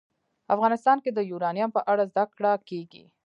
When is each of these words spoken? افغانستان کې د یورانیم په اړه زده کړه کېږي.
افغانستان 0.55 0.97
کې 1.03 1.11
د 1.13 1.19
یورانیم 1.31 1.69
په 1.73 1.81
اړه 1.91 2.03
زده 2.11 2.23
کړه 2.37 2.53
کېږي. 2.69 3.03